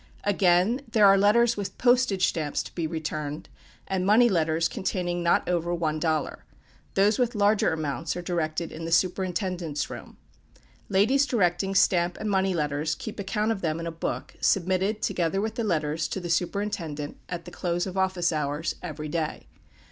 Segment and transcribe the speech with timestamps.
[0.23, 3.49] Again, there are letters with postage stamps to be returned,
[3.87, 6.43] and money letters containing not over one dollar:
[6.95, 10.17] those with larger amounts are directed in the superintendent's room.
[10.89, 15.39] Ladies directing stamp and money letters keep account of them in a book, submitted, together
[15.39, 19.45] with the letters, to the superintendent, at the close of office hours, every day.